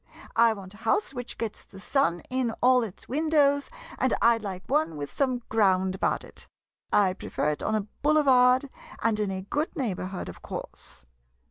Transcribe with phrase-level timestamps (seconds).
[0.35, 3.69] I want a house which gets the sun in all its windows,
[3.99, 6.47] and I 'd like one with some ground about it.
[6.91, 8.67] I prefer it on a boule vard,
[9.03, 11.05] and in a good neighborhood, of course.